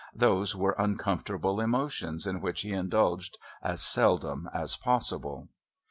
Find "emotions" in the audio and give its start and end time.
1.61-2.25